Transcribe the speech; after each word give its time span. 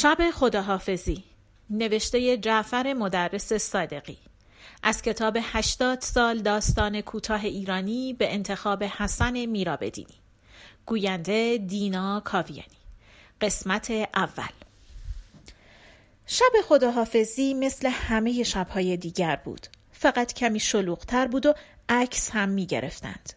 شب 0.00 0.30
خداحافظی. 0.34 1.24
نوشته 1.70 2.36
جعفر 2.36 2.92
مدرس 2.92 3.52
صادقی. 3.52 4.18
از 4.82 5.02
کتاب 5.02 5.36
80 5.40 6.00
سال 6.00 6.38
داستان 6.38 7.00
کوتاه 7.00 7.44
ایرانی 7.44 8.12
به 8.12 8.34
انتخاب 8.34 8.84
حسن 8.84 9.46
میرابدینی. 9.46 10.14
گوینده 10.86 11.58
دینا 11.66 12.20
کاویانی. 12.20 12.78
قسمت 13.40 13.90
اول. 14.14 14.52
شب 16.26 16.52
خداحافظی 16.68 17.54
مثل 17.54 17.88
همه 17.88 18.42
شبهای 18.42 18.96
دیگر 18.96 19.36
بود. 19.36 19.66
فقط 19.92 20.32
کمی 20.32 20.60
شلوغتر 20.60 21.26
بود 21.26 21.46
و 21.46 21.54
عکس 21.88 22.30
هم 22.30 22.48
می 22.48 22.66
گرفتند. 22.66 23.32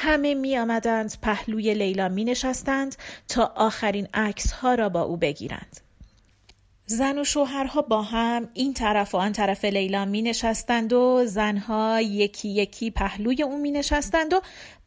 همه 0.00 0.34
می 0.34 0.58
آمدند 0.58 1.14
پهلوی 1.22 1.74
لیلا 1.74 2.08
می 2.08 2.24
نشستند 2.24 2.96
تا 3.28 3.52
آخرین 3.56 4.08
عکس 4.14 4.52
ها 4.52 4.74
را 4.74 4.88
با 4.88 5.02
او 5.02 5.16
بگیرند. 5.16 5.80
زن 6.90 7.18
و 7.18 7.24
شوهرها 7.24 7.82
با 7.82 8.02
هم 8.02 8.48
این 8.54 8.74
طرف 8.74 9.14
و 9.14 9.18
آن 9.18 9.32
طرف 9.32 9.64
لیلا 9.64 10.04
می 10.04 10.22
نشستند 10.22 10.92
و 10.92 11.24
زنها 11.26 12.00
یکی 12.00 12.48
یکی 12.48 12.90
پهلوی 12.90 13.42
او 13.42 13.58
می 13.58 13.70
نشستند 13.70 14.32
و 14.32 14.40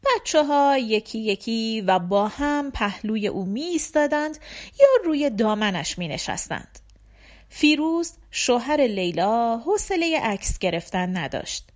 بچه 0.04 0.44
ها 0.44 0.78
یکی 0.78 1.18
یکی 1.18 1.80
و 1.80 1.98
با 1.98 2.28
هم 2.28 2.70
پهلوی 2.70 3.28
او 3.28 3.44
می 3.44 3.62
ایستادند 3.62 4.38
یا 4.80 4.86
روی 5.04 5.30
دامنش 5.30 5.98
می 5.98 6.08
نشستند. 6.08 6.78
فیروز 7.48 8.12
شوهر 8.30 8.80
لیلا 8.80 9.58
حوصله 9.58 10.20
عکس 10.20 10.58
گرفتن 10.58 11.16
نداشت. 11.16 11.68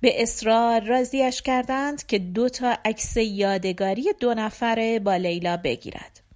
به 0.00 0.22
اصرار 0.22 0.80
راضیش 0.80 1.42
کردند 1.42 2.06
که 2.06 2.18
دو 2.18 2.48
تا 2.48 2.76
عکس 2.84 3.16
یادگاری 3.16 4.04
دو 4.20 4.34
نفره 4.34 4.98
با 4.98 5.16
لیلا 5.16 5.56
بگیرد. 5.56 6.27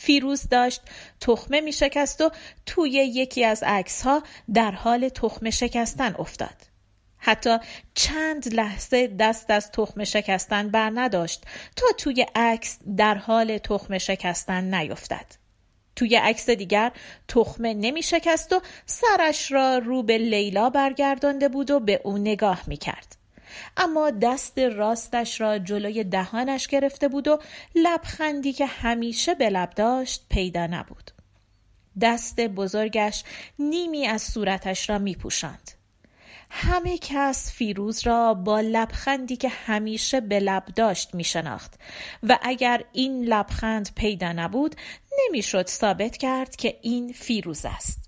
فیروز 0.00 0.48
داشت 0.48 0.82
تخمه 1.20 1.60
می 1.60 1.72
شکست 1.72 2.20
و 2.20 2.30
توی 2.66 2.90
یکی 2.90 3.44
از 3.44 3.62
عکس 3.62 4.02
ها 4.02 4.22
در 4.54 4.70
حال 4.70 5.08
تخمه 5.08 5.50
شکستن 5.50 6.14
افتاد. 6.18 6.56
حتی 7.18 7.58
چند 7.94 8.54
لحظه 8.54 9.06
دست 9.06 9.50
از 9.50 9.70
تخمه 9.72 10.04
شکستن 10.04 10.68
بر 10.68 10.92
نداشت 10.94 11.44
تا 11.76 11.86
توی 11.98 12.26
عکس 12.34 12.78
در 12.96 13.14
حال 13.14 13.58
تخمه 13.58 13.98
شکستن 13.98 14.74
نیفتد. 14.74 15.26
توی 15.96 16.16
عکس 16.16 16.50
دیگر 16.50 16.92
تخمه 17.28 17.74
نمی 17.74 18.02
شکست 18.02 18.52
و 18.52 18.60
سرش 18.86 19.52
را 19.52 19.78
رو 19.78 20.02
به 20.02 20.18
لیلا 20.18 20.70
برگردانده 20.70 21.48
بود 21.48 21.70
و 21.70 21.80
به 21.80 22.00
او 22.04 22.18
نگاه 22.18 22.62
می 22.66 22.76
کرد. 22.76 23.19
اما 23.76 24.10
دست 24.10 24.58
راستش 24.58 25.40
را 25.40 25.58
جلوی 25.58 26.04
دهانش 26.04 26.66
گرفته 26.66 27.08
بود 27.08 27.28
و 27.28 27.38
لبخندی 27.74 28.52
که 28.52 28.66
همیشه 28.66 29.34
به 29.34 29.50
لب 29.50 29.70
داشت 29.70 30.26
پیدا 30.30 30.66
نبود. 30.66 31.10
دست 32.00 32.40
بزرگش 32.40 33.24
نیمی 33.58 34.06
از 34.06 34.22
صورتش 34.22 34.90
را 34.90 34.98
می 34.98 35.14
پوشند. 35.14 35.70
همه 36.50 36.98
کس 36.98 37.52
فیروز 37.52 38.06
را 38.06 38.34
با 38.34 38.60
لبخندی 38.60 39.36
که 39.36 39.48
همیشه 39.48 40.20
به 40.20 40.40
لب 40.40 40.64
داشت 40.76 41.14
می 41.14 41.24
شناخت 41.24 41.74
و 42.22 42.38
اگر 42.42 42.84
این 42.92 43.24
لبخند 43.24 43.90
پیدا 43.96 44.32
نبود 44.32 44.76
نمی‌شد 45.28 45.66
ثابت 45.66 46.16
کرد 46.16 46.56
که 46.56 46.78
این 46.82 47.12
فیروز 47.12 47.64
است. 47.64 47.99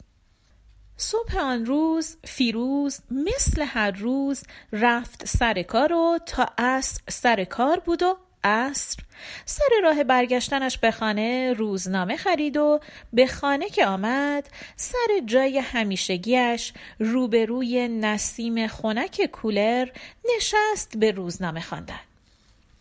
صبح 1.02 1.38
آن 1.38 1.66
روز 1.66 2.16
فیروز 2.24 3.00
مثل 3.10 3.62
هر 3.62 3.90
روز 3.90 4.42
رفت 4.72 5.26
سر 5.26 5.62
کار 5.62 5.92
و 5.92 6.18
تا 6.26 6.48
عصر 6.58 7.00
سر 7.08 7.44
کار 7.44 7.80
بود 7.80 8.02
و 8.02 8.16
عصر 8.44 9.02
سر 9.44 9.80
راه 9.82 10.04
برگشتنش 10.04 10.78
به 10.78 10.90
خانه 10.90 11.52
روزنامه 11.52 12.16
خرید 12.16 12.56
و 12.56 12.80
به 13.12 13.26
خانه 13.26 13.68
که 13.68 13.86
آمد 13.86 14.48
سر 14.76 15.20
جای 15.26 15.58
همیشگیش 15.58 16.72
روبروی 16.98 17.88
نسیم 17.88 18.66
خنک 18.66 19.26
کولر 19.32 19.88
نشست 20.36 20.96
به 20.96 21.10
روزنامه 21.10 21.60
خواندن. 21.60 22.00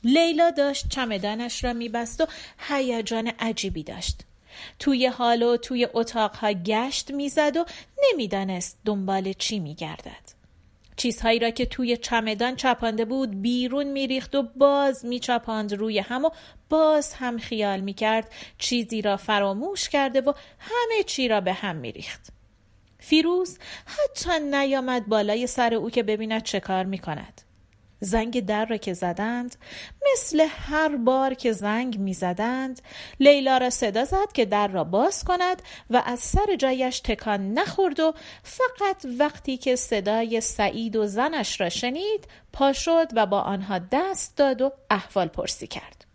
لیلا 0.03 0.49
داشت 0.49 0.89
چمدانش 0.89 1.63
را 1.63 1.73
میبست 1.73 2.21
و 2.21 2.27
هیجان 2.57 3.27
عجیبی 3.39 3.83
داشت. 3.83 4.21
توی 4.79 5.07
حال 5.07 5.43
و 5.43 5.57
توی 5.57 5.87
اتاقها 5.93 6.51
گشت 6.53 7.11
می‌زد 7.11 7.57
و 7.57 7.65
نمی‌دانست 8.03 8.77
دنبال 8.85 9.33
چی 9.33 9.59
میگردد. 9.59 10.41
چیزهایی 10.95 11.39
را 11.39 11.49
که 11.49 11.65
توی 11.65 11.97
چمدان 11.97 12.55
چپانده 12.55 13.05
بود 13.05 13.41
بیرون 13.41 13.87
میریخت 13.87 14.35
و 14.35 14.43
باز 14.43 15.05
میچپاند 15.05 15.73
روی 15.73 15.99
هم 15.99 16.25
و 16.25 16.29
باز 16.69 17.13
هم 17.13 17.37
خیال 17.37 17.79
می‌کرد 17.79 18.31
چیزی 18.57 19.01
را 19.01 19.17
فراموش 19.17 19.89
کرده 19.89 20.21
و 20.21 20.33
همه 20.59 21.03
چی 21.03 21.27
را 21.27 21.41
به 21.41 21.53
هم 21.53 21.75
میریخت. 21.75 22.27
فیروز 22.99 23.57
حتی 23.85 24.39
نیامد 24.39 25.07
بالای 25.07 25.47
سر 25.47 25.73
او 25.73 25.89
که 25.89 26.03
ببیند 26.03 26.43
چه 26.43 26.59
کار 26.59 26.85
می‌کند. 26.85 27.41
زنگ 28.03 28.45
در 28.45 28.65
را 28.65 28.77
که 28.77 28.93
زدند 28.93 29.55
مثل 30.13 30.47
هر 30.49 30.95
بار 30.95 31.33
که 31.33 31.51
زنگ 31.51 31.99
می‌زدند 31.99 32.81
لیلا 33.19 33.57
را 33.57 33.69
صدا 33.69 34.05
زد 34.05 34.31
که 34.33 34.45
در 34.45 34.67
را 34.67 34.83
باز 34.83 35.23
کند 35.23 35.61
و 35.89 36.03
از 36.05 36.19
سر 36.19 36.55
جایش 36.59 36.99
تکان 36.99 37.53
نخورد 37.53 37.99
و 37.99 38.13
فقط 38.43 39.05
وقتی 39.19 39.57
که 39.57 39.75
صدای 39.75 40.41
سعید 40.41 40.95
و 40.95 41.07
زنش 41.07 41.61
را 41.61 41.69
شنید 41.69 42.27
پا 42.53 42.73
شد 42.73 43.07
و 43.15 43.25
با 43.25 43.41
آنها 43.41 43.79
دست 43.91 44.37
داد 44.37 44.61
و 44.61 44.71
احوال 44.89 45.27
پرسی 45.27 45.67
کرد 45.67 46.05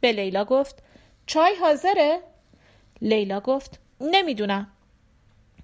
به 0.00 0.12
لیلا 0.12 0.44
گفت 0.44 0.82
چای 1.26 1.54
حاضره؟ 1.60 2.20
لیلا 3.02 3.40
گفت 3.40 3.80
نمی‌دونم 4.00 4.71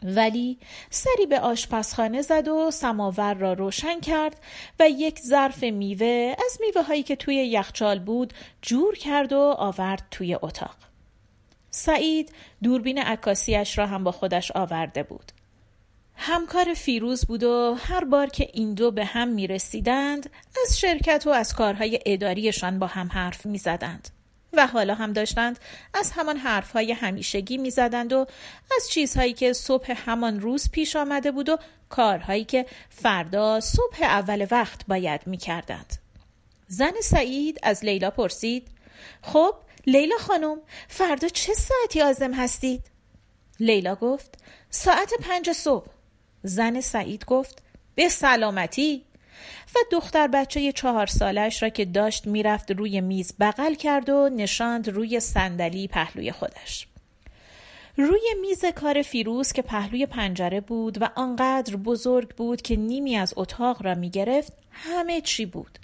ولی 0.03 0.59
سری 0.91 1.27
به 1.27 1.41
آشپزخانه 1.41 2.23
زد 2.23 2.49
و 2.49 2.71
سماور 2.71 3.35
را 3.35 3.53
روشن 3.53 4.01
کرد 4.01 4.41
و 4.81 4.89
یک 4.89 5.21
ظرف 5.21 5.63
میوه 5.63 6.37
از 6.47 6.59
میوه 6.61 6.83
هایی 6.83 7.03
که 7.03 7.17
توی 7.17 7.35
یخچال 7.35 7.99
بود 7.99 8.33
جور 8.63 8.95
کرد 8.95 9.33
و 9.33 9.39
آورد 9.39 10.03
توی 10.11 10.35
اتاق. 10.35 10.77
سعید 11.71 12.33
دوربین 12.63 12.99
عکاسیش 12.99 13.79
را 13.79 13.87
هم 13.87 14.05
با 14.05 14.13
خودش 14.13 14.51
آورده 14.51 15.03
بود. 15.03 15.33
همکار 16.15 16.75
فیروز 16.75 17.25
بود 17.27 17.43
و 17.43 17.77
هر 17.79 18.05
بار 18.05 18.27
که 18.27 18.49
این 18.53 18.75
دو 18.75 18.91
به 18.91 19.05
هم 19.05 19.29
می 19.29 19.47
رسیدند 19.47 20.31
از 20.65 20.81
شرکت 20.81 21.25
و 21.27 21.31
از 21.31 21.55
کارهای 21.55 22.01
اداریشان 22.07 22.79
با 22.79 22.87
هم 22.87 23.09
حرف 23.13 23.47
می 23.47 23.59
زدند. 23.59 24.18
و 24.53 24.67
حالا 24.67 24.95
هم 24.95 25.13
داشتند 25.13 25.59
از 25.95 26.13
همان 26.13 26.37
حرفهای 26.37 26.93
همیشگی 26.93 27.59
می‌زدند 27.59 28.13
و 28.13 28.27
از 28.77 28.89
چیزهایی 28.91 29.33
که 29.33 29.53
صبح 29.53 29.93
همان 30.07 30.41
روز 30.41 30.71
پیش 30.71 30.97
آمده 30.97 31.31
بود 31.31 31.49
و 31.49 31.59
کارهایی 31.89 32.45
که 32.45 32.67
فردا 32.91 33.61
صبح 33.61 34.03
اول 34.03 34.47
وقت 34.51 34.87
باید 34.87 35.21
می‌کردند. 35.27 35.97
زن 36.69 36.93
سعید 37.03 37.59
از 37.63 37.85
لیلا 37.85 38.11
پرسید 38.11 38.69
خب 39.23 39.55
لیلا 39.87 40.17
خانم 40.19 40.57
فردا 40.89 41.29
چه 41.29 41.55
ساعتی 41.55 42.03
آزم 42.03 42.35
هستید؟ 42.35 42.85
لیلا 43.61 43.95
گفت 43.95 44.39
ساعت 44.71 45.15
پنج 45.15 45.53
صبح 45.53 45.87
زن 46.43 46.81
سعید 46.81 47.25
گفت 47.25 47.63
به 47.95 48.09
سلامتی 48.09 49.05
و 49.75 49.79
دختر 49.93 50.29
بچه 50.29 50.73
چهار 50.73 51.07
سالش 51.07 51.63
را 51.63 51.69
که 51.69 51.85
داشت 51.85 52.27
می‌رفت 52.27 52.71
روی 52.71 53.01
میز 53.01 53.35
بغل 53.41 53.75
کرد 53.75 54.09
و 54.09 54.29
نشاند 54.29 54.89
روی 54.89 55.21
صندلی 55.21 55.89
پهلوی 55.89 56.33
خودش. 56.33 56.87
روی 57.97 58.35
میز 58.41 58.65
کار 58.65 59.03
فیروز 59.03 59.53
که 59.53 59.63
پهلوی 59.63 60.07
پنجره 60.07 60.61
بود 60.61 61.03
و 61.03 61.09
آنقدر 61.15 61.77
بزرگ 61.77 62.29
بود 62.29 62.63
که 62.63 62.77
نیمی 62.77 63.17
از 63.17 63.35
اتاق 63.37 63.83
را 63.83 63.95
می 63.95 64.11
گرفت 64.11 64.53
همه 64.71 65.21
چی 65.21 65.47
بود. 65.47 65.79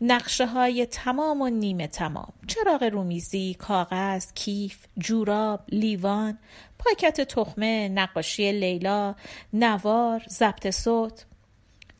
نقشه 0.00 0.46
های 0.46 0.86
تمام 0.86 1.42
و 1.42 1.48
نیمه 1.48 1.86
تمام 1.86 2.32
چراغ 2.46 2.82
رومیزی، 2.82 3.56
کاغذ، 3.58 4.32
کیف، 4.34 4.78
جوراب، 4.98 5.60
لیوان، 5.68 6.38
پاکت 6.78 7.20
تخمه، 7.20 7.88
نقاشی 7.88 8.52
لیلا، 8.52 9.14
نوار، 9.52 10.22
ضبط 10.28 10.70
صوت 10.70 11.26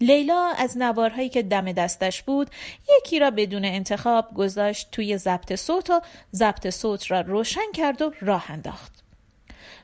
لیلا 0.00 0.52
از 0.58 0.78
نوارهایی 0.78 1.28
که 1.28 1.42
دم 1.42 1.72
دستش 1.72 2.22
بود 2.22 2.50
یکی 2.98 3.18
را 3.18 3.30
بدون 3.30 3.64
انتخاب 3.64 4.34
گذاشت 4.34 4.88
توی 4.92 5.18
ضبط 5.18 5.54
صوت 5.54 5.90
و 5.90 6.00
ضبط 6.34 6.70
صوت 6.70 7.10
را 7.10 7.20
روشن 7.20 7.72
کرد 7.74 8.02
و 8.02 8.12
راه 8.20 8.50
انداخت. 8.50 8.92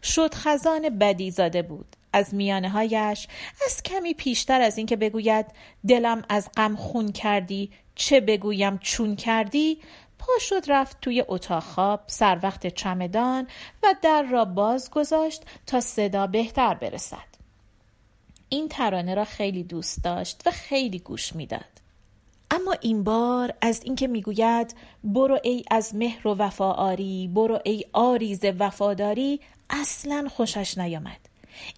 شد 0.02 0.34
خزان 0.34 0.98
بدی 0.98 1.30
زاده 1.30 1.62
بود. 1.62 1.96
از 2.12 2.34
میانه 2.34 2.68
هایش 2.68 3.28
از 3.66 3.82
کمی 3.82 4.14
پیشتر 4.14 4.60
از 4.60 4.78
اینکه 4.78 4.96
بگوید 4.96 5.46
دلم 5.88 6.22
از 6.28 6.50
غم 6.56 6.76
خون 6.76 7.12
کردی 7.12 7.70
چه 7.94 8.20
بگویم 8.20 8.78
چون 8.78 9.16
کردی 9.16 9.78
پا 10.18 10.32
شد 10.40 10.62
رفت 10.68 11.00
توی 11.00 11.24
اتاق 11.28 11.62
خواب 11.62 12.00
سر 12.06 12.38
وقت 12.42 12.66
چمدان 12.66 13.46
و 13.82 13.94
در 14.02 14.22
را 14.22 14.44
باز 14.44 14.90
گذاشت 14.90 15.42
تا 15.66 15.80
صدا 15.80 16.26
بهتر 16.26 16.74
برسد. 16.74 17.33
این 18.54 18.68
ترانه 18.68 19.14
را 19.14 19.24
خیلی 19.24 19.64
دوست 19.64 20.04
داشت 20.04 20.42
و 20.46 20.50
خیلی 20.50 20.98
گوش 20.98 21.36
می‌داد. 21.36 21.80
اما 22.50 22.72
این 22.80 23.04
بار 23.04 23.54
از 23.60 23.80
اینکه 23.84 24.06
می‌گوید 24.06 24.74
برو 25.04 25.38
ای 25.42 25.64
از 25.70 25.94
مهر 25.94 26.28
و 26.28 26.34
وفا 26.34 26.72
آری 26.72 27.30
برو 27.34 27.60
ای 27.64 27.84
آریز 27.92 28.40
وفاداری 28.58 29.40
اصلا 29.70 30.28
خوشش 30.34 30.78
نیامد. 30.78 31.28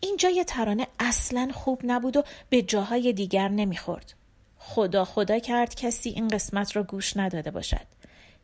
این 0.01 0.17
جای 0.17 0.45
ترانه 0.45 0.87
اصلا 0.99 1.51
خوب 1.55 1.81
نبود 1.85 2.17
و 2.17 2.23
به 2.51 2.63
جاهای 2.63 3.13
دیگر 3.13 3.49
نمی‌خورد. 3.49 4.15
خدا 4.59 5.05
خدا 5.05 5.39
کرد 5.39 5.75
کسی 5.75 6.11
این 6.11 6.29
قسمت 6.29 6.77
را 6.77 6.83
گوش 6.83 7.17
نداده 7.17 7.51
باشد. 7.51 7.87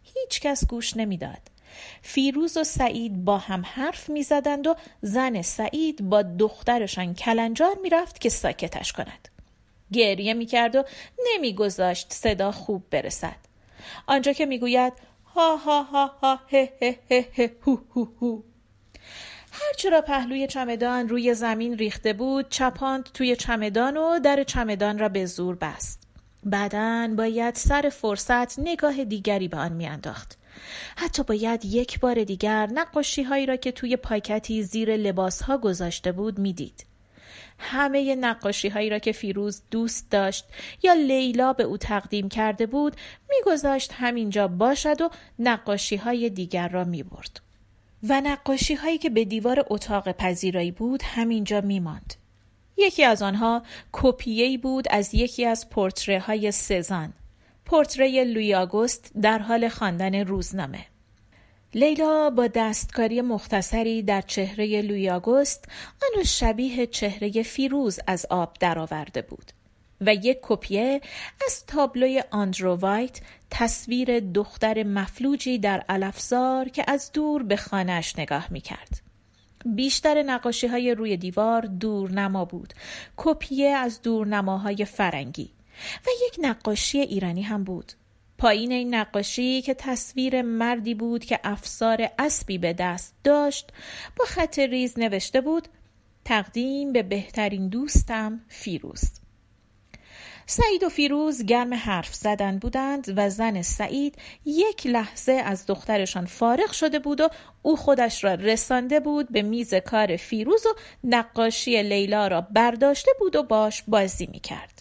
هیچ 0.03 0.41
کس 0.41 0.67
گوش 0.67 0.97
نمی‌داد. 0.97 1.52
فیروز 2.03 2.57
و 2.57 2.65
سعید 2.65 3.25
با 3.25 3.39
هم 3.39 3.63
حرف 3.67 4.11
می‌زدند 4.11 4.67
و 4.67 4.75
زن 5.03 5.43
سعید 5.43 6.09
با 6.09 6.23
دخترشان 6.23 7.15
کلنجار 7.15 7.77
می‌رفت 7.83 8.21
که 8.21 8.29
ساکتش 8.29 8.93
کند. 8.93 9.29
گریه 9.93 10.35
می‌کرد 10.35 10.77
و 10.77 10.85
نمیگذاشت 11.35 12.13
صدا 12.13 12.53
خوب 12.53 12.83
برسد. 12.91 13.37
آنجا 14.07 14.33
که 14.33 14.47
می‌گوید 14.47 14.93
ها 15.35 15.57
ها 15.57 15.83
ها 15.83 16.07
ها 16.07 16.41
هه 16.51 16.73
هه 16.83 16.99
هه 17.11 17.29
هه 17.37 17.51
هو 17.67 17.77
هو 17.95 18.07
هو. 18.21 18.43
هرچه 19.53 19.91
را 19.91 20.01
پهلوی 20.01 20.47
چمدان 20.47 21.09
روی 21.09 21.35
زمین 21.35 21.79
ریخته 21.79 22.13
بود 22.13 22.49
چپاند 22.49 23.05
توی 23.15 23.37
چمدان 23.37 23.97
و 23.97 24.19
در 24.19 24.45
چمدان 24.45 24.99
را 24.99 25.09
به 25.09 25.27
زور 25.27 25.57
بست. 25.57 26.03
بعدا 26.45 27.15
باید 27.17 27.55
سر 27.55 27.93
فرصت 27.93 28.59
نگاه 28.59 29.05
دیگری 29.05 29.49
به 29.49 29.57
آن 29.57 29.73
میانداخت. 29.73 30.39
حتی 30.97 31.23
باید 31.23 31.65
یک 31.65 32.01
بار 32.01 32.25
دیگر 32.25 32.67
نقاشی 32.67 33.23
هایی 33.23 33.47
را 33.47 33.57
که 33.57 33.73
توی 33.73 33.97
پاکتی 33.97 34.63
زیر 34.63 34.97
لباس 34.97 35.43
ها 35.43 35.59
گذاشته 35.59 36.13
بود 36.13 36.39
می‌دید. 36.39 36.87
همه 37.59 38.15
نقاشی 38.15 38.69
هایی 38.69 38.91
را 38.91 38.99
که 38.99 39.13
فیروز 39.13 39.63
دوست 39.71 40.11
داشت 40.11 40.45
یا 40.83 40.93
لیلا 40.93 41.53
به 41.53 41.63
او 41.63 41.77
تقدیم 41.77 42.29
کرده 42.29 42.67
بود 42.67 42.97
میگذاشت 43.31 43.93
همینجا 43.95 44.49
باشد 44.49 45.01
و 45.01 45.11
نقاشی 45.39 45.97
های 45.97 46.31
دیگر 46.31 46.69
را 46.69 46.85
می 46.85 47.03
برد. 47.03 47.41
و 48.09 48.21
نقاشی 48.21 48.75
هایی 48.75 48.99
که 48.99 49.11
به 49.11 49.25
دیوار 49.25 49.65
اتاق 49.71 50.13
پذیرایی 50.13 50.71
بود 50.71 51.03
همینجا 51.03 51.61
می 51.61 51.81
ماند. 51.81 52.15
یکی 52.77 53.05
از 53.05 53.23
آنها 53.23 53.63
کپیه‌ای 53.93 54.59
بود 54.59 54.87
از 54.91 55.15
یکی 55.15 55.45
از 55.45 55.71
پورتره 55.71 56.21
های 56.21 56.53
سزان 56.53 57.13
پورتری 57.65 58.25
لوی 58.25 58.55
آگوست 58.55 59.13
در 59.23 59.39
حال 59.39 59.69
خواندن 59.69 60.15
روزنامه. 60.15 60.87
لیلا 61.75 62.31
با 62.31 62.47
دستکاری 62.47 63.21
مختصری 63.21 64.03
در 64.03 64.21
چهره 64.21 64.83
لوی 64.83 65.11
آگوست 65.11 65.65
آن 66.03 66.25
شبیه 66.25 66.87
چهره 66.87 67.43
فیروز 67.43 68.01
از 68.07 68.27
آب 68.31 68.57
درآورده 68.61 69.23
بود 69.23 69.53
و 70.01 70.15
یک 70.15 70.39
کپیه 70.43 71.01
از 71.47 71.67
تابلوی 71.67 72.23
آندرو 72.31 72.75
وایت 72.75 73.21
تصویر 73.51 74.21
دختر 74.21 74.83
مفلوجی 74.83 75.59
در 75.59 75.85
الافزار 75.89 76.69
که 76.69 76.85
از 76.89 77.13
دور 77.13 77.43
به 77.43 77.57
خانهش 77.57 78.19
نگاه 78.19 78.47
می 78.51 78.61
کرد. 78.61 79.03
بیشتر 79.65 80.23
نقاشی 80.23 80.67
های 80.67 80.95
روی 80.95 81.17
دیوار 81.17 81.61
دورنما 81.61 82.45
بود. 82.45 82.75
کپیه 83.17 83.69
از 83.69 84.03
دورنماهای 84.03 84.85
فرنگی. 84.85 85.51
و 86.07 86.09
یک 86.27 86.37
نقاشی 86.43 87.01
ایرانی 87.01 87.43
هم 87.43 87.65
بود 87.65 87.93
پایین 88.39 88.73
این 88.73 88.95
نقاشی 88.95 89.63
که 89.63 89.75
تصویر 89.75 90.43
مردی 90.43 90.95
بود 90.95 91.25
که 91.25 91.41
افسار 91.45 92.09
اسبی 92.19 92.59
به 92.59 92.73
دست 92.73 93.15
داشت 93.25 93.73
با 94.17 94.25
خط 94.25 94.59
ریز 94.59 94.99
نوشته 94.99 95.41
بود 95.41 95.69
تقدیم 96.25 96.93
به 96.93 97.03
بهترین 97.03 97.69
دوستم 97.69 98.41
فیروز 98.49 99.03
سعید 100.47 100.83
و 100.83 100.89
فیروز 100.89 101.47
گرم 101.47 101.75
حرف 101.75 102.15
زدن 102.15 102.59
بودند 102.59 103.15
و 103.17 103.31
زن 103.31 103.63
سعید 103.63 104.17
یک 104.45 104.87
لحظه 104.87 105.33
از 105.33 105.67
دخترشان 105.67 106.27
فارغ 106.27 106.73
شده 106.73 106.99
بود 106.99 107.21
و 107.21 107.29
او 107.63 107.77
خودش 107.77 108.25
را 108.25 108.35
رسانده 108.35 109.01
بود 109.01 109.33
به 109.33 109.43
میز 109.43 109.75
کار 109.75 110.17
فیروز 110.17 110.67
و 110.67 110.75
نقاشی 111.05 111.83
لیلا 111.83 112.29
را 112.29 112.41
برداشته 112.41 113.11
بود 113.19 113.37
و 113.37 113.43
باش 113.43 113.83
بازی 113.89 114.29
می 114.33 114.41
کرد. 114.41 114.72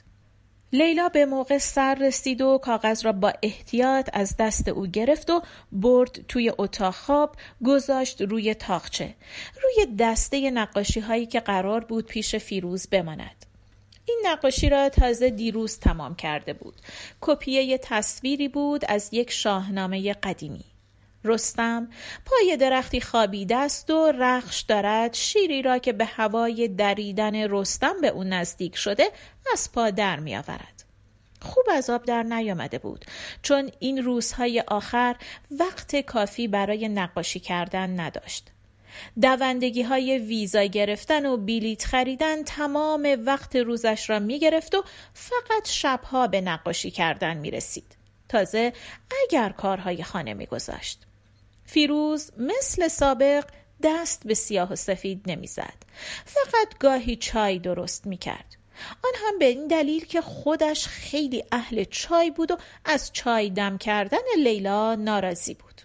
لیلا 0.74 1.10
به 1.10 1.26
موقع 1.26 1.58
سر 1.58 1.96
رسید 1.96 2.42
و 2.42 2.58
کاغذ 2.58 3.06
را 3.06 3.12
با 3.12 3.34
احتیاط 3.44 4.10
از 4.14 4.36
دست 4.40 4.68
او 4.68 4.88
گرفت 4.88 5.30
و 5.30 5.42
برد 5.72 6.26
توی 6.28 6.52
اتاق 6.58 6.94
خواب 6.94 7.36
گذاشت 7.66 8.22
روی 8.22 8.54
تاخچه 8.54 9.16
روی 9.64 9.96
دسته 10.00 10.52
نقاشی 10.52 11.00
هایی 11.00 11.26
که 11.26 11.40
قرار 11.40 11.84
بود 11.84 12.06
پیش 12.06 12.36
فیروز 12.36 12.88
بماند. 12.88 13.46
این 14.06 14.24
نقاشی 14.26 14.70
را 14.70 14.90
تازه 14.90 15.30
دیروز 15.30 15.80
تمام 15.80 16.16
کرده 16.16 16.54
بود. 16.54 16.76
کپیه 17.22 17.78
تصویری 17.78 18.48
بود 18.48 18.86
از 18.88 19.10
یک 19.12 19.32
شاهنامه 19.32 20.14
قدیمی. 20.14 20.71
رستم 21.24 21.90
پای 22.26 22.58
درختی 22.58 23.02
خوابیده 23.02 23.56
است 23.56 23.90
و 23.90 24.12
رخش 24.12 24.62
دارد 24.62 25.14
شیری 25.14 25.62
را 25.62 25.78
که 25.78 25.94
به 25.94 26.06
هوای 26.06 26.68
دریدن 26.68 27.36
رستم 27.36 28.02
به 28.02 28.08
او 28.08 28.24
نزدیک 28.24 28.76
شده 28.76 29.12
از 29.54 29.72
پا 29.72 29.90
در 29.90 30.20
می 30.20 30.36
آورد. 30.36 30.84
خوب 31.42 31.66
از 31.72 31.90
آب 31.90 32.06
در 32.06 32.24
نیامده 32.24 32.80
بود 32.80 33.06
چون 33.42 33.72
این 33.80 34.04
روزهای 34.04 34.64
آخر 34.68 35.16
وقت 35.60 35.96
کافی 35.96 36.48
برای 36.48 36.90
نقاشی 36.90 37.40
کردن 37.40 38.00
نداشت. 38.00 38.48
دوندگی 39.22 39.82
های 39.82 40.18
ویزا 40.18 40.64
گرفتن 40.64 41.26
و 41.26 41.38
بلیت 41.38 41.86
خریدن 41.86 42.44
تمام 42.44 43.18
وقت 43.26 43.56
روزش 43.56 44.10
را 44.10 44.20
می 44.20 44.40
گرفت 44.40 44.76
و 44.76 44.84
فقط 45.14 45.68
شبها 45.68 46.28
به 46.28 46.42
نقاشی 46.42 46.92
کردن 46.92 47.38
می 47.38 47.52
رسید. 47.52 47.98
تازه 48.30 48.74
اگر 49.24 49.50
کارهای 49.50 50.04
خانه 50.04 50.34
می 50.34 50.46
گذاشت. 50.46 51.02
فیروز 51.72 52.32
مثل 52.38 52.88
سابق 52.88 53.46
دست 53.84 54.22
به 54.26 54.34
سیاه 54.34 54.72
و 54.72 54.76
سفید 54.76 55.22
نمی‌زد. 55.26 55.74
فقط 56.26 56.78
گاهی 56.80 57.16
چای 57.16 57.60
درست 57.60 58.08
می‌کرد. 58.08 58.58
آن 59.04 59.12
هم 59.26 59.40
به 59.40 59.46
این 59.46 59.68
دلیل 59.68 60.06
که 60.06 60.22
خودش 60.22 60.88
خیلی 60.88 61.44
اهل 61.52 61.84
چای 61.84 62.32
بود 62.32 62.52
و 62.52 62.58
از 62.86 63.14
چای 63.14 63.50
دم 63.50 63.78
کردن 63.78 64.18
لیلا 64.38 64.96
ناراضی 64.96 65.54
بود. 65.54 65.82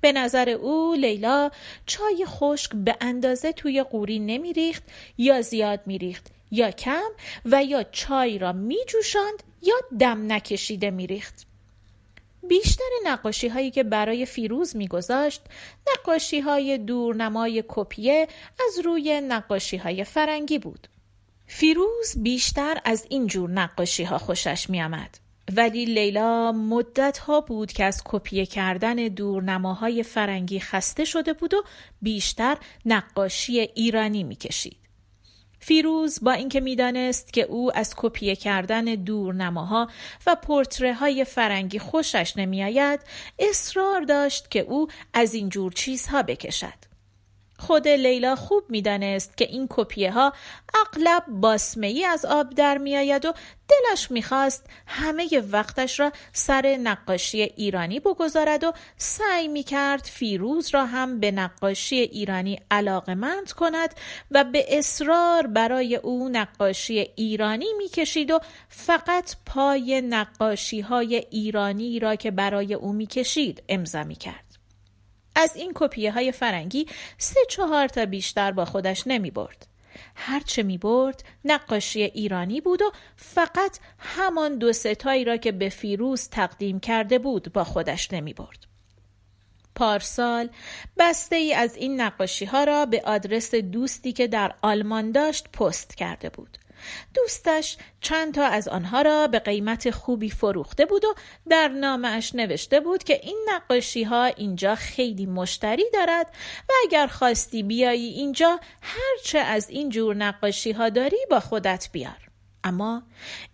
به 0.00 0.12
نظر 0.12 0.48
او 0.48 0.94
لیلا 0.94 1.50
چای 1.86 2.24
خشک 2.26 2.70
به 2.74 2.96
اندازه 3.00 3.52
توی 3.52 3.82
قوری 3.82 4.18
نمیریخت 4.18 4.82
یا 5.18 5.42
زیاد 5.42 5.80
میریخت 5.86 6.26
یا 6.50 6.70
کم 6.70 7.10
و 7.44 7.64
یا 7.64 7.82
چای 7.82 8.38
را 8.38 8.52
میجوشاند 8.52 9.42
یا 9.62 9.76
دم 9.98 10.32
نکشیده 10.32 10.90
میریخت. 10.90 11.47
بیشتر 12.48 12.90
نقاشی 13.04 13.48
هایی 13.48 13.70
که 13.70 13.82
برای 13.82 14.26
فیروز 14.26 14.76
میگذاشت 14.76 15.42
نقاشی 15.94 16.40
های 16.40 16.78
دورنمای 16.78 17.64
کپیه 17.68 18.28
از 18.66 18.84
روی 18.84 19.20
نقاشی 19.20 19.76
های 19.76 20.04
فرنگی 20.04 20.58
بود. 20.58 20.88
فیروز 21.46 22.14
بیشتر 22.16 22.80
از 22.84 23.06
این 23.10 23.26
جور 23.26 23.50
نقاشی 23.50 24.04
ها 24.04 24.18
خوشش 24.18 24.70
می 24.70 24.82
آمد. 24.82 25.18
ولی 25.56 25.84
لیلا 25.84 26.52
مدت 26.52 27.18
ها 27.18 27.40
بود 27.40 27.72
که 27.72 27.84
از 27.84 28.02
کپیه 28.04 28.46
کردن 28.46 28.94
دورنماهای 28.94 30.02
فرنگی 30.02 30.60
خسته 30.60 31.04
شده 31.04 31.32
بود 31.32 31.54
و 31.54 31.62
بیشتر 32.02 32.56
نقاشی 32.86 33.60
ایرانی 33.60 34.24
می 34.24 34.36
کشید. 34.36 34.87
فیروز 35.60 36.18
با 36.22 36.32
اینکه 36.32 36.60
می‌دانست 36.60 37.32
که 37.32 37.42
او 37.42 37.76
از 37.76 37.94
کپیه 37.96 38.36
کردن 38.36 38.84
دورنماها 38.84 39.88
و 40.26 40.34
پورتره 40.34 40.94
های 40.94 41.24
فرنگی 41.24 41.78
خوشش 41.78 42.32
نمیآید 42.36 43.00
اصرار 43.38 44.00
داشت 44.00 44.50
که 44.50 44.60
او 44.60 44.88
از 45.14 45.34
این 45.34 45.48
جور 45.48 45.72
چیزها 45.72 46.22
بکشد. 46.22 46.87
خود 47.58 47.88
لیلا 47.88 48.36
خوب 48.36 48.64
می‌دانست 48.68 49.36
که 49.36 49.44
این 49.44 49.66
کپیه 49.70 50.12
ها 50.12 50.32
اغلب 50.86 51.24
باسمه 51.28 52.04
از 52.08 52.24
آب 52.24 52.50
در 52.50 52.78
میآید 52.78 53.24
و 53.26 53.32
دلش 53.68 54.10
می‌خواست 54.10 54.64
همه 54.86 55.42
وقتش 55.52 56.00
را 56.00 56.12
سر 56.32 56.78
نقاشی 56.82 57.42
ایرانی 57.42 58.00
بگذارد 58.00 58.64
و 58.64 58.72
سعی 58.96 59.48
می‌کرد 59.48 60.02
فیروز 60.04 60.68
را 60.74 60.86
هم 60.86 61.20
به 61.20 61.30
نقاشی 61.30 61.96
ایرانی 61.96 62.60
علاقمند 62.70 63.52
کند 63.52 63.94
و 64.30 64.44
به 64.44 64.78
اصرار 64.78 65.46
برای 65.46 65.96
او 65.96 66.28
نقاشی 66.28 66.98
ایرانی 67.16 67.72
می‌کشید 67.78 68.30
و 68.30 68.40
فقط 68.68 69.36
پای 69.46 70.00
نقاشی 70.00 70.80
های 70.80 71.16
ایرانی 71.30 71.98
را 71.98 72.14
که 72.16 72.30
برای 72.30 72.74
او 72.74 72.92
می‌کشید 72.92 73.62
امضا 73.68 74.04
می‌کرد. 74.04 74.47
از 75.38 75.56
این 75.56 75.72
کپیه 75.74 76.12
های 76.12 76.32
فرنگی 76.32 76.86
سه 77.18 77.40
چهار 77.48 77.88
تا 77.88 78.06
بیشتر 78.06 78.52
با 78.52 78.64
خودش 78.64 79.06
نمی 79.06 79.30
برد. 79.30 79.66
هرچه 80.14 80.62
می 80.62 80.78
برد 80.78 81.24
نقاشی 81.44 82.02
ایرانی 82.02 82.60
بود 82.60 82.82
و 82.82 82.92
فقط 83.16 83.78
همان 83.98 84.58
دو 84.58 84.72
ستایی 84.72 85.24
را 85.24 85.36
که 85.36 85.52
به 85.52 85.68
فیروز 85.68 86.28
تقدیم 86.28 86.80
کرده 86.80 87.18
بود 87.18 87.52
با 87.52 87.64
خودش 87.64 88.12
نمی 88.12 88.32
برد. 88.32 88.66
پارسال 89.74 90.50
بسته 90.98 91.36
ای 91.36 91.54
از 91.54 91.76
این 91.76 92.00
نقاشی 92.00 92.44
ها 92.44 92.64
را 92.64 92.86
به 92.86 93.02
آدرس 93.04 93.54
دوستی 93.54 94.12
که 94.12 94.26
در 94.26 94.54
آلمان 94.62 95.12
داشت 95.12 95.48
پست 95.48 95.94
کرده 95.94 96.30
بود. 96.30 96.58
دوستش 97.14 97.76
چند 98.00 98.34
تا 98.34 98.44
از 98.44 98.68
آنها 98.68 99.02
را 99.02 99.26
به 99.26 99.38
قیمت 99.38 99.90
خوبی 99.90 100.30
فروخته 100.30 100.86
بود 100.86 101.04
و 101.04 101.14
در 101.50 101.68
نامش 101.68 102.34
نوشته 102.34 102.80
بود 102.80 103.04
که 103.04 103.20
این 103.22 103.46
نقاشی 103.48 104.02
ها 104.02 104.24
اینجا 104.24 104.74
خیلی 104.74 105.26
مشتری 105.26 105.84
دارد 105.92 106.26
و 106.68 106.72
اگر 106.86 107.06
خواستی 107.06 107.62
بیایی 107.62 108.08
اینجا 108.08 108.60
هرچه 108.82 109.38
از 109.38 109.70
این 109.70 109.88
جور 109.88 110.14
نقاشی 110.14 110.72
ها 110.72 110.88
داری 110.88 111.18
با 111.30 111.40
خودت 111.40 111.88
بیار. 111.92 112.28
اما 112.64 113.02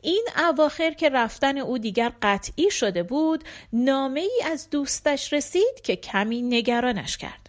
این 0.02 0.26
اواخر 0.48 0.90
که 0.90 1.08
رفتن 1.08 1.58
او 1.58 1.78
دیگر 1.78 2.12
قطعی 2.22 2.70
شده 2.70 3.02
بود 3.02 3.44
نامه 3.72 4.20
ای 4.20 4.42
از 4.52 4.70
دوستش 4.70 5.32
رسید 5.32 5.80
که 5.82 5.96
کمی 5.96 6.42
نگرانش 6.42 7.16
کرد. 7.16 7.43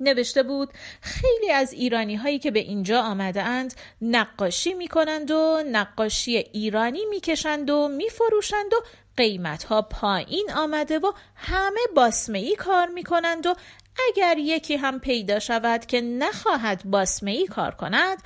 نوشته 0.00 0.42
بود 0.42 0.68
خیلی 1.00 1.50
از 1.50 1.72
ایرانی 1.72 2.14
هایی 2.14 2.38
که 2.38 2.50
به 2.50 2.58
اینجا 2.58 3.00
آمده 3.02 3.42
اند 3.42 3.74
نقاشی 4.02 4.74
می 4.74 4.88
کنند 4.88 5.30
و 5.30 5.62
نقاشی 5.72 6.36
ایرانی 6.36 7.04
می 7.10 7.20
کشند 7.20 7.70
و 7.70 7.88
می 7.88 8.08
فروشند 8.08 8.74
و 8.74 8.76
قیمت 9.16 9.64
ها 9.64 9.82
پایین 9.82 10.50
آمده 10.56 10.98
و 10.98 11.12
همه 11.34 11.80
باسمه 11.96 12.38
ای 12.38 12.56
کار 12.56 12.86
می 12.86 13.02
کنند 13.02 13.46
و 13.46 13.54
اگر 14.08 14.38
یکی 14.38 14.76
هم 14.76 15.00
پیدا 15.00 15.38
شود 15.38 15.86
که 15.86 16.00
نخواهد 16.00 16.82
باسمه 16.84 17.30
ای 17.30 17.46
کار 17.46 17.74
کند 17.74 18.22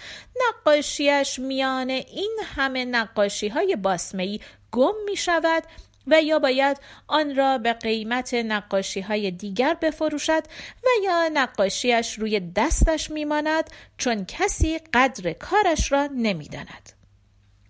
نقاشیش 0.48 1.38
میان 1.38 1.90
این 1.90 2.36
همه 2.56 2.84
نقاشی 2.84 3.48
های 3.48 3.76
باسمه 3.76 4.22
ای 4.22 4.40
گم 4.72 4.94
می 5.04 5.16
شود 5.16 5.62
و 6.10 6.22
یا 6.22 6.38
باید 6.38 6.76
آن 7.06 7.36
را 7.36 7.58
به 7.58 7.72
قیمت 7.72 8.34
نقاشی 8.34 9.00
های 9.00 9.30
دیگر 9.30 9.74
بفروشد 9.74 10.42
و 10.84 10.88
یا 11.04 11.28
نقاشیش 11.34 12.18
روی 12.18 12.40
دستش 12.40 13.10
میماند 13.10 13.70
چون 13.98 14.24
کسی 14.24 14.78
قدر 14.94 15.32
کارش 15.32 15.92
را 15.92 16.08
نمی‌داند. 16.16 16.92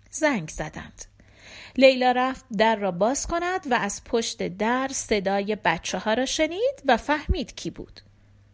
زنگ 0.09 0.49
زدند. 0.49 1.05
لیلا 1.77 2.11
رفت 2.11 2.45
در 2.57 2.75
را 2.75 2.91
باز 2.91 3.27
کند 3.27 3.71
و 3.71 3.73
از 3.73 4.03
پشت 4.03 4.47
در 4.47 4.89
صدای 4.93 5.57
بچه 5.63 5.97
ها 5.97 6.13
را 6.13 6.25
شنید 6.25 6.83
و 6.85 6.97
فهمید 6.97 7.55
کی 7.55 7.69
بود. 7.69 8.01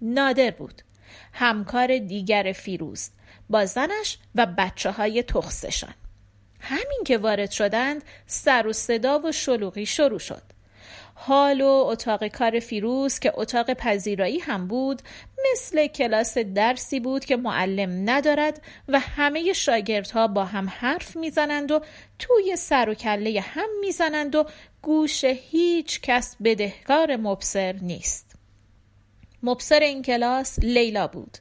نادر 0.01 0.51
بود. 0.51 0.82
همکار 1.34 1.98
دیگر 1.98 2.51
فیروز 2.56 3.10
با 3.50 3.65
زنش 3.65 4.17
و 4.36 4.46
بچه 4.46 4.91
های 4.91 5.24
تخصشان. 5.24 5.94
همین 6.60 7.04
که 7.06 7.18
وارد 7.18 7.52
شدند 7.52 8.04
سر 8.26 8.68
و 8.68 8.74
صدا 8.74 9.20
و 9.20 9.32
شلوغی 9.32 9.86
شروع 9.86 10.20
شد. 10.20 10.42
حال 11.20 11.62
و 11.62 11.68
اتاق 11.68 12.28
کار 12.28 12.60
فیروز 12.60 13.20
که 13.20 13.34
اتاق 13.36 13.74
پذیرایی 13.74 14.40
هم 14.40 14.68
بود 14.68 15.02
مثل 15.52 15.88
کلاس 15.88 16.38
درسی 16.38 17.00
بود 17.00 17.26
که 17.26 17.38
معلم 17.38 18.10
ندارد 18.10 18.62
و 18.88 19.00
همه 19.00 19.54
شاگردها 19.54 20.28
با 20.28 20.46
هم 20.46 20.70
حرف 20.70 21.16
می‌زنند 21.16 21.72
و 21.72 21.82
توی 22.20 22.56
سر 22.56 22.90
و 22.90 22.94
کله 22.94 23.42
هم 23.42 23.70
می‌زنند 23.82 24.36
و 24.36 24.46
گوش 24.82 25.24
هیچ 25.24 26.02
کس 26.02 26.36
بدهکار 26.44 27.16
مبصر 27.16 27.74
نیست. 27.74 28.27
مبصر 29.50 29.80
این 29.80 30.01
کلاس 30.01 30.60
لیلا 30.60 31.08
بود. 31.08 31.38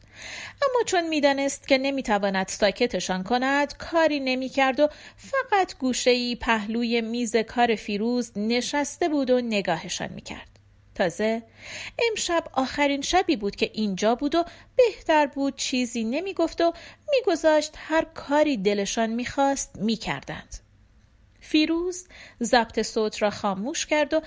اما 0.62 0.82
چون 0.86 1.08
می‌دانست 1.08 1.68
که 1.68 1.78
نمی‌تواند 1.78 2.48
ساکتشان 2.48 3.22
کند 3.22 3.76
کاری 3.76 4.20
نمی‌کرد 4.20 4.80
و 4.80 4.88
فقط 5.16 5.78
گوشهای 5.78 6.36
پهلوی 6.40 7.00
میز 7.00 7.36
کار 7.36 7.74
فیروز 7.74 8.32
نشسته 8.36 9.08
بود 9.08 9.30
و 9.30 9.40
نگاهشان 9.40 10.12
می‌کرد. 10.12 10.48
تازه 10.94 11.42
امشب 12.10 12.44
آخرین 12.52 13.02
شبی 13.02 13.36
بود 13.36 13.56
که 13.56 13.70
اینجا 13.74 14.14
بود 14.14 14.34
و 14.34 14.44
بهتر 14.76 15.26
بود 15.26 15.56
چیزی 15.56 16.04
نمی‌گفت 16.04 16.60
و 16.60 16.72
میگذاشت 17.10 17.72
هر 17.76 18.04
کاری 18.14 18.56
دلشان 18.56 19.10
می‌خواست 19.10 19.76
می‌کردند. 19.76 20.65
فیروز 21.46 22.08
ضبط 22.42 22.82
صوت 22.82 23.22
را 23.22 23.30
خاموش 23.30 23.86
کرد 23.86 24.14
و 24.14 24.20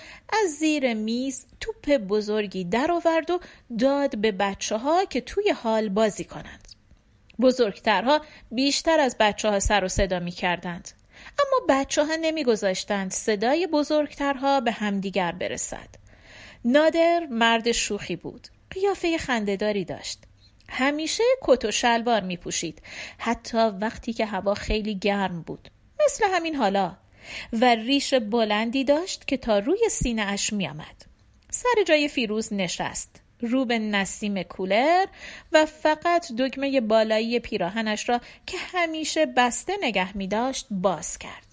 از 0.43 0.49
زیر 0.59 0.93
میز 0.93 1.45
توپ 1.59 1.97
بزرگی 1.97 2.63
درآورد 2.63 3.31
و 3.31 3.39
داد 3.79 4.17
به 4.17 4.31
بچه 4.31 4.77
ها 4.77 5.05
که 5.05 5.21
توی 5.21 5.49
حال 5.49 5.89
بازی 5.89 6.23
کنند. 6.23 6.67
بزرگترها 7.41 8.21
بیشتر 8.51 8.99
از 8.99 9.15
بچه 9.19 9.49
ها 9.49 9.59
سر 9.59 9.83
و 9.83 9.87
صدا 9.87 10.19
می 10.19 10.31
کردند. 10.31 10.91
اما 11.39 11.65
بچه 11.69 12.05
ها 12.05 12.15
نمی 12.15 12.43
گذاشتند 12.43 13.11
صدای 13.11 13.67
بزرگترها 13.67 14.61
به 14.61 14.71
همدیگر 14.71 15.31
برسد. 15.31 15.89
نادر 16.65 17.27
مرد 17.31 17.71
شوخی 17.71 18.15
بود. 18.15 18.47
قیافه 18.69 19.17
خندهداری 19.17 19.85
داشت. 19.85 20.19
همیشه 20.69 21.23
کت 21.41 21.65
و 21.65 21.71
شلوار 21.71 22.21
می 22.21 22.37
پوشید. 22.37 22.81
حتی 23.17 23.57
وقتی 23.57 24.13
که 24.13 24.25
هوا 24.25 24.53
خیلی 24.53 24.95
گرم 24.95 25.41
بود. 25.41 25.69
مثل 26.05 26.25
همین 26.33 26.55
حالا 26.55 26.95
و 27.53 27.75
ریش 27.75 28.13
بلندی 28.13 28.83
داشت 28.83 29.27
که 29.27 29.37
تا 29.37 29.59
روی 29.59 29.89
سینه 29.91 30.21
اش 30.21 30.53
می 30.53 30.67
آمد. 30.67 31.05
سر 31.51 31.83
جای 31.87 32.07
فیروز 32.07 32.53
نشست. 32.53 33.21
رو 33.41 33.65
به 33.65 33.79
نسیم 33.79 34.43
کولر 34.43 35.05
و 35.51 35.65
فقط 35.65 36.31
دکمه 36.31 36.81
بالایی 36.81 37.39
پیراهنش 37.39 38.09
را 38.09 38.21
که 38.45 38.57
همیشه 38.57 39.25
بسته 39.25 39.73
نگه 39.81 40.17
می 40.17 40.27
داشت 40.27 40.67
باز 40.71 41.17
کرد. 41.17 41.49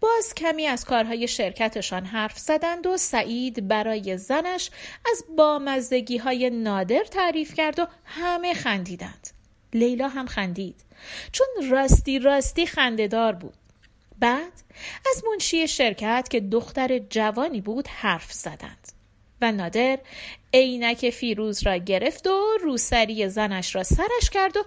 باز 0.00 0.34
کمی 0.34 0.66
از 0.66 0.84
کارهای 0.84 1.28
شرکتشان 1.28 2.04
حرف 2.04 2.38
زدند 2.38 2.86
و 2.86 2.96
سعید 2.96 3.68
برای 3.68 4.16
زنش 4.16 4.70
از 5.10 5.24
بامزدگی 5.36 6.18
های 6.18 6.50
نادر 6.50 7.04
تعریف 7.04 7.54
کرد 7.54 7.78
و 7.78 7.86
همه 8.04 8.54
خندیدند. 8.54 9.30
لیلا 9.74 10.08
هم 10.08 10.26
خندید 10.26 10.84
چون 11.32 11.46
راستی 11.70 12.18
راستی 12.18 12.66
خندهدار 12.66 13.32
بود. 13.32 13.54
بعد 14.20 14.52
از 15.10 15.24
منشی 15.30 15.68
شرکت 15.68 16.28
که 16.30 16.40
دختر 16.40 16.98
جوانی 16.98 17.60
بود 17.60 17.88
حرف 17.88 18.32
زدند 18.32 18.92
و 19.40 19.52
نادر 19.52 19.98
عینک 20.54 21.10
فیروز 21.10 21.62
را 21.62 21.76
گرفت 21.76 22.26
و 22.26 22.58
روسری 22.62 23.28
زنش 23.28 23.74
را 23.74 23.82
سرش 23.82 24.30
کرد 24.32 24.56
و 24.56 24.64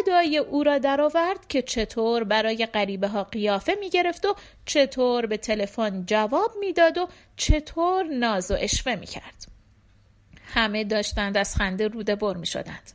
ادای 0.00 0.38
او 0.38 0.62
را 0.62 0.78
درآورد 0.78 1.48
که 1.48 1.62
چطور 1.62 2.24
برای 2.24 2.66
غریبه 2.66 3.08
ها 3.08 3.24
قیافه 3.24 3.76
می 3.80 3.90
گرفت 3.90 4.26
و 4.26 4.34
چطور 4.64 5.26
به 5.26 5.36
تلفن 5.36 6.04
جواب 6.06 6.52
می‌داد 6.60 6.98
و 6.98 7.08
چطور 7.36 8.04
ناز 8.04 8.50
و 8.50 8.56
اشوه 8.58 8.94
می 8.94 9.06
کرد. 9.06 9.46
همه 10.46 10.84
داشتند 10.84 11.36
از 11.36 11.56
خنده 11.56 11.88
روده 11.88 12.16
بر 12.16 12.36
می 12.36 12.46
شدند. 12.46 12.92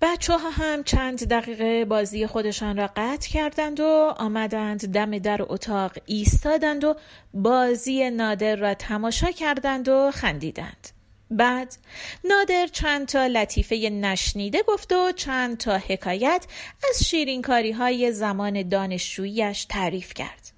بچه 0.00 0.38
ها 0.38 0.50
هم 0.50 0.84
چند 0.84 1.24
دقیقه 1.24 1.84
بازی 1.84 2.26
خودشان 2.26 2.76
را 2.76 2.90
قطع 2.96 3.28
کردند 3.28 3.80
و 3.80 4.14
آمدند 4.18 4.92
دم 4.92 5.18
در 5.18 5.42
اتاق 5.42 5.92
ایستادند 6.06 6.84
و 6.84 6.96
بازی 7.34 8.10
نادر 8.10 8.56
را 8.56 8.74
تماشا 8.74 9.30
کردند 9.30 9.88
و 9.88 10.10
خندیدند. 10.10 10.88
بعد 11.30 11.76
نادر 12.24 12.66
چند 12.66 13.06
تا 13.08 13.26
لطیفه 13.26 13.76
نشنیده 13.76 14.62
گفت 14.62 14.92
و 14.92 15.12
چند 15.12 15.58
تا 15.58 15.78
حکایت 15.78 16.46
از 16.90 17.04
شیرینکاری 17.04 17.72
های 17.72 18.12
زمان 18.12 18.68
دانشجوییش 18.68 19.64
تعریف 19.64 20.14
کرد. 20.14 20.52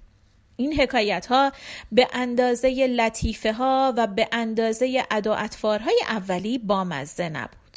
این 0.55 0.73
حکایت 0.73 1.25
ها 1.25 1.51
به 1.91 2.07
اندازه 2.13 2.87
لطیفه 2.87 3.53
ها 3.53 3.93
و 3.97 4.07
به 4.07 4.27
اندازه 4.31 5.03
ادا 5.11 5.35
های 5.63 6.01
اولی 6.09 6.57
بامزه 6.57 7.29
نبود. 7.29 7.68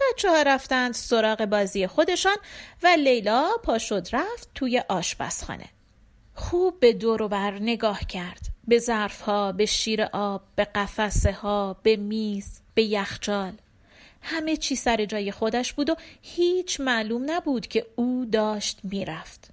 بچه 0.00 0.30
ها 0.30 0.42
رفتند 0.42 0.94
سراغ 0.94 1.44
بازی 1.44 1.86
خودشان 1.86 2.36
و 2.82 2.86
لیلا 2.86 3.50
پا 3.62 3.78
رفت 4.12 4.48
توی 4.54 4.82
آشپزخانه. 4.88 5.66
خوب 6.34 6.80
به 6.80 6.92
دور 6.92 7.28
بر 7.28 7.50
نگاه 7.50 8.00
کرد. 8.00 8.40
به 8.68 8.78
ظرف 8.78 9.20
ها، 9.20 9.52
به 9.52 9.66
شیر 9.66 10.02
آب، 10.02 10.42
به 10.56 10.64
قفسه 10.64 11.32
ها، 11.32 11.76
به 11.82 11.96
میز، 11.96 12.60
به 12.74 12.82
یخچال. 12.82 13.52
همه 14.22 14.56
چی 14.56 14.76
سر 14.76 15.04
جای 15.04 15.32
خودش 15.32 15.72
بود 15.72 15.90
و 15.90 15.96
هیچ 16.22 16.80
معلوم 16.80 17.30
نبود 17.30 17.66
که 17.66 17.86
او 17.96 18.28
داشت 18.32 18.78
می‌رفت. 18.82 19.50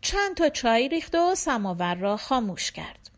چند 0.00 0.36
تا 0.36 0.48
چای 0.48 0.88
ریخت 0.88 1.14
و 1.14 1.34
سماور 1.34 1.94
را 1.94 2.16
خاموش 2.16 2.72
کرد. 2.72 3.10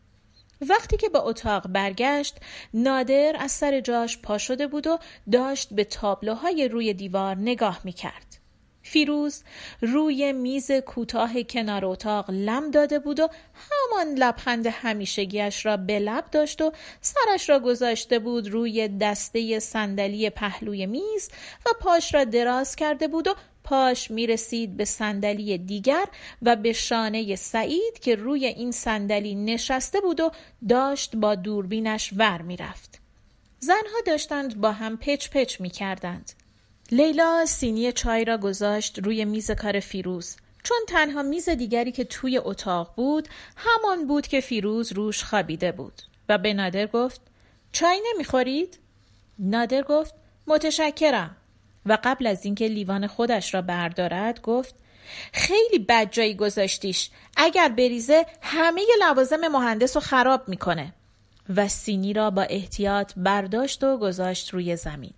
وقتی 0.69 0.97
که 0.97 1.09
به 1.09 1.19
اتاق 1.19 1.67
برگشت 1.67 2.37
نادر 2.73 3.35
از 3.39 3.51
سر 3.51 3.79
جاش 3.79 4.17
پا 4.17 4.37
شده 4.37 4.67
بود 4.67 4.87
و 4.87 4.99
داشت 5.31 5.73
به 5.73 5.83
تابلوهای 5.83 6.67
روی 6.67 6.93
دیوار 6.93 7.35
نگاه 7.35 7.81
می 7.83 7.93
کرد. 7.93 8.41
فیروز 8.83 9.43
روی 9.81 10.33
میز 10.33 10.71
کوتاه 10.71 11.43
کنار 11.43 11.85
اتاق 11.85 12.31
لم 12.31 12.71
داده 12.71 12.99
بود 12.99 13.19
و 13.19 13.29
همان 13.53 14.15
لبخند 14.15 14.67
همیشگیش 14.67 15.65
را 15.65 15.77
به 15.77 15.99
لب 15.99 16.25
داشت 16.31 16.61
و 16.61 16.71
سرش 17.01 17.49
را 17.49 17.59
گذاشته 17.59 18.19
بود 18.19 18.47
روی 18.47 18.87
دسته 18.87 19.59
صندلی 19.59 20.29
پهلوی 20.29 20.85
میز 20.85 21.29
و 21.65 21.69
پاش 21.81 22.13
را 22.13 22.23
دراز 22.23 22.75
کرده 22.75 23.07
بود 23.07 23.27
و 23.27 23.35
پاش 23.63 24.11
می 24.11 24.27
رسید 24.27 24.77
به 24.77 24.85
صندلی 24.85 25.57
دیگر 25.57 26.05
و 26.41 26.55
به 26.55 26.73
شانه 26.73 27.35
سعید 27.35 27.99
که 28.01 28.15
روی 28.15 28.45
این 28.45 28.71
صندلی 28.71 29.35
نشسته 29.35 30.01
بود 30.01 30.19
و 30.19 30.31
داشت 30.69 31.15
با 31.15 31.35
دوربینش 31.35 32.13
ور 32.17 32.41
رفت. 32.59 32.99
زنها 33.59 34.01
داشتند 34.05 34.61
با 34.61 34.71
هم 34.71 34.97
پچ 34.97 35.29
پچ 35.29 35.61
می 35.61 35.69
کردند. 35.69 36.31
لیلا 36.91 37.45
سینی 37.45 37.91
چای 37.91 38.25
را 38.25 38.37
گذاشت 38.37 38.99
روی 38.99 39.25
میز 39.25 39.51
کار 39.51 39.79
فیروز 39.79 40.35
چون 40.63 40.77
تنها 40.87 41.21
میز 41.21 41.49
دیگری 41.49 41.91
که 41.91 42.03
توی 42.03 42.37
اتاق 42.37 42.93
بود 42.95 43.27
همان 43.55 44.07
بود 44.07 44.27
که 44.27 44.41
فیروز 44.41 44.91
روش 44.91 45.23
خوابیده 45.23 45.71
بود 45.71 46.01
و 46.29 46.37
به 46.37 46.53
نادر 46.53 46.87
گفت 46.87 47.21
چای 47.71 48.01
نمی‌خورید؟ 48.13 48.77
نادر 49.39 49.81
گفت 49.81 50.13
متشکرم 50.47 51.37
و 51.85 51.97
قبل 52.03 52.27
از 52.27 52.45
اینکه 52.45 52.67
لیوان 52.67 53.07
خودش 53.07 53.53
را 53.53 53.61
بردارد 53.61 54.41
گفت 54.41 54.75
خیلی 55.33 55.79
بد 55.79 56.11
جایی 56.11 56.35
گذاشتیش. 56.35 57.09
اگر 57.37 57.69
بریزه 57.69 58.25
همه 58.41 58.81
لوازم 59.01 59.47
مهندس 59.47 59.95
رو 59.95 60.01
خراب 60.01 60.49
می‌کنه. 60.49 60.93
و 61.55 61.67
سینی 61.67 62.13
را 62.13 62.29
با 62.29 62.41
احتیاط 62.41 63.13
برداشت 63.17 63.83
و 63.83 63.97
گذاشت 63.97 64.53
روی 64.53 64.75
زمین. 64.75 65.13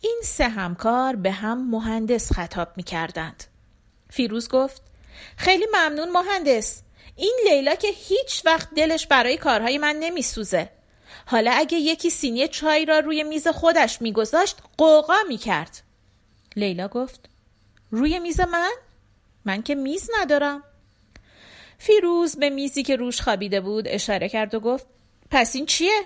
این 0.00 0.20
سه 0.24 0.48
همکار 0.48 1.16
به 1.16 1.30
هم 1.30 1.70
مهندس 1.70 2.32
خطاب 2.32 2.68
می‌کردند. 2.76 3.44
فیروز 4.10 4.48
گفت 4.48 4.82
خیلی 5.36 5.66
ممنون 5.74 6.10
مهندس. 6.12 6.82
این 7.16 7.38
لیلا 7.50 7.74
که 7.74 7.88
هیچ 7.88 8.42
وقت 8.44 8.68
دلش 8.76 9.06
برای 9.06 9.36
کارهای 9.36 9.78
من 9.78 9.96
نمیسوزه. 9.96 10.75
حالا 11.26 11.50
اگه 11.54 11.78
یکی 11.78 12.10
سینی 12.10 12.48
چای 12.48 12.84
را 12.84 12.98
روی 12.98 13.22
میز 13.22 13.48
خودش 13.48 14.02
میگذاشت 14.02 14.56
قوقا 14.78 15.16
می‌کرد 15.28 15.82
لیلا 16.56 16.88
گفت 16.88 17.28
روی 17.90 18.18
میز 18.18 18.40
من؟ 18.40 18.72
من 19.44 19.62
که 19.62 19.74
میز 19.74 20.10
ندارم 20.20 20.62
فیروز 21.78 22.36
به 22.36 22.50
میزی 22.50 22.82
که 22.82 22.96
روش 22.96 23.20
خوابیده 23.20 23.60
بود 23.60 23.88
اشاره 23.88 24.28
کرد 24.28 24.54
و 24.54 24.60
گفت 24.60 24.86
پس 25.30 25.56
این 25.56 25.66
چیه؟ 25.66 26.02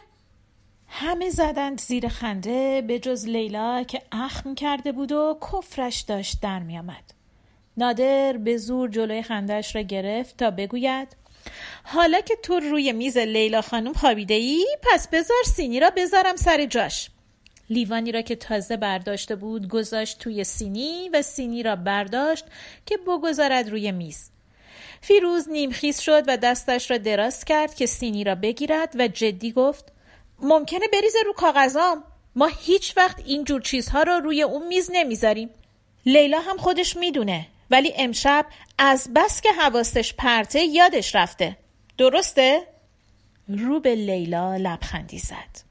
همه 0.88 1.30
زدند 1.30 1.80
زیر 1.80 2.08
خنده 2.08 2.82
به 2.82 2.98
جز 2.98 3.24
لیلا 3.24 3.82
که 3.82 4.02
اخم 4.12 4.54
کرده 4.54 4.92
بود 4.92 5.12
و 5.12 5.38
کفرش 5.52 6.00
داشت 6.00 6.40
در 6.42 6.58
میامد. 6.58 7.14
نادر 7.76 8.36
به 8.36 8.56
زور 8.56 8.90
جلوی 8.90 9.22
خندش 9.22 9.76
را 9.76 9.82
گرفت 9.82 10.36
تا 10.36 10.50
بگوید 10.50 11.16
حالا 11.84 12.20
که 12.20 12.36
تو 12.42 12.60
روی 12.60 12.92
میز 12.92 13.18
لیلا 13.18 13.62
خانم 13.62 13.92
خوابیده 13.92 14.34
ای 14.34 14.66
پس 14.82 15.08
بذار 15.08 15.42
سینی 15.46 15.80
را 15.80 15.90
بذارم 15.90 16.36
سر 16.36 16.66
جاش. 16.66 17.10
لیوانی 17.70 18.12
را 18.12 18.22
که 18.22 18.36
تازه 18.36 18.76
برداشته 18.76 19.36
بود 19.36 19.68
گذاشت 19.68 20.18
توی 20.18 20.44
سینی 20.44 21.08
و 21.08 21.22
سینی 21.22 21.62
را 21.62 21.76
برداشت 21.76 22.44
که 22.86 22.96
بگذارد 22.96 23.68
روی 23.68 23.92
میز. 23.92 24.30
فیروز 25.00 25.48
نیمخیز 25.48 26.00
شد 26.00 26.24
و 26.26 26.36
دستش 26.36 26.90
را 26.90 26.98
دراز 26.98 27.44
کرد 27.44 27.74
که 27.74 27.86
سینی 27.86 28.24
را 28.24 28.34
بگیرد 28.34 28.94
و 28.98 29.08
جدی 29.08 29.52
گفت 29.52 29.84
ممکنه 30.42 30.88
بریزه 30.92 31.18
رو 31.24 31.32
کاغذام. 31.32 32.04
ما 32.36 32.50
هیچ 32.60 32.96
وقت 32.96 33.22
این 33.26 33.44
جور 33.44 33.60
چیزها 33.60 34.02
را 34.02 34.18
روی 34.18 34.42
اون 34.42 34.66
میز 34.66 34.90
نمی‌ذاریم. 34.92 35.50
لیلا 36.06 36.40
هم 36.40 36.56
خودش 36.56 36.96
می‌دونه. 36.96 37.46
ولی 37.70 37.92
امشب 37.96 38.46
از 38.78 39.10
بس 39.14 39.40
که 39.40 39.52
حواستش 39.52 40.14
پرته 40.14 40.64
یادش 40.64 41.14
رفته. 41.14 41.56
درسته؟ 41.98 42.66
رو 43.48 43.80
به 43.80 43.94
لیلا 43.94 44.56
لبخندی 44.56 45.18
زد. 45.18 45.70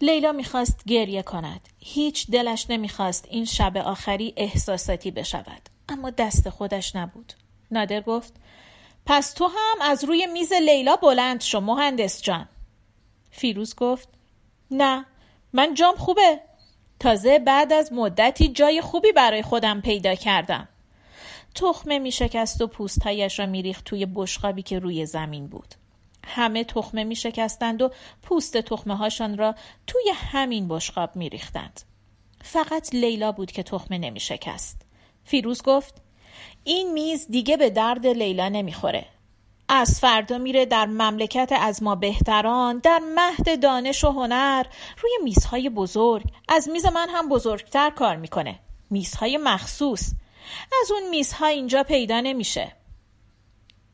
لیلا 0.00 0.32
می‌خواست 0.32 0.84
گریه 0.86 1.22
کند. 1.22 1.68
هیچ 1.78 2.30
دلش 2.30 2.66
نمی‌خواست 2.68 3.26
این 3.30 3.44
شب 3.44 3.76
آخری 3.76 4.34
احساساتی 4.36 5.10
بشود. 5.10 5.68
اما 5.88 6.10
دست 6.10 6.48
خودش 6.48 6.96
نبود. 6.96 7.32
نادر 7.70 8.00
گفت 8.00 8.32
پس 9.06 9.32
تو 9.32 9.46
هم 9.46 9.78
از 9.80 10.04
روی 10.04 10.26
میز 10.26 10.52
لیلا 10.52 10.96
بلند 10.96 11.40
شو 11.40 11.60
مهندس 11.60 12.22
جان. 12.22 12.48
فیروز 13.30 13.74
گفت 13.74 14.08
نه 14.70 15.06
من 15.52 15.74
جام 15.74 15.96
خوبه. 15.96 16.40
تازه 17.00 17.38
بعد 17.38 17.72
از 17.72 17.92
مدتی 17.92 18.48
جای 18.48 18.80
خوبی 18.80 19.12
برای 19.12 19.42
خودم 19.42 19.80
پیدا 19.80 20.14
کردم. 20.14 20.68
تخمه 21.54 21.98
می 21.98 22.12
شکست 22.12 22.60
و 22.60 22.66
پوستهایش 22.66 23.38
را 23.38 23.46
می 23.46 23.62
ریخت 23.62 23.84
توی 23.84 24.06
بشقابی 24.06 24.62
که 24.62 24.78
روی 24.78 25.06
زمین 25.06 25.46
بود. 25.46 25.74
همه 26.26 26.64
تخمه 26.64 27.04
می 27.04 27.16
شکستند 27.16 27.82
و 27.82 27.90
پوست 28.22 28.56
تخمه 28.56 28.96
هاشان 28.96 29.38
را 29.38 29.54
توی 29.86 30.10
همین 30.14 30.68
بشقاب 30.68 31.16
می 31.16 31.28
ریختند. 31.28 31.80
فقط 32.42 32.94
لیلا 32.94 33.32
بود 33.32 33.52
که 33.52 33.62
تخمه 33.62 33.98
نمی 33.98 34.20
شکست. 34.20 34.82
فیروز 35.24 35.62
گفت 35.62 35.94
این 36.64 36.92
میز 36.92 37.26
دیگه 37.30 37.56
به 37.56 37.70
درد 37.70 38.06
لیلا 38.06 38.48
نمی‌خوره. 38.48 39.06
از 39.68 40.00
فردا 40.00 40.38
میره 40.38 40.66
در 40.66 40.86
مملکت 40.86 41.52
از 41.60 41.82
ما 41.82 41.94
بهتران 41.94 42.78
در 42.78 43.00
مهد 43.16 43.62
دانش 43.62 44.04
و 44.04 44.10
هنر 44.10 44.64
روی 45.02 45.12
میزهای 45.24 45.68
بزرگ 45.68 46.24
از 46.48 46.68
میز 46.68 46.86
من 46.86 47.08
هم 47.10 47.28
بزرگتر 47.28 47.90
کار 47.90 48.16
می‌کنه 48.16 48.58
میزهای 48.90 49.36
مخصوص 49.36 50.12
از 50.82 50.90
اون 50.90 51.10
میزها 51.10 51.46
اینجا 51.46 51.82
پیدا 51.82 52.20
نمیشه. 52.20 52.72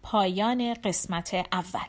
پایان 0.03 0.75
قسمت 0.75 1.35
اول. 1.53 1.89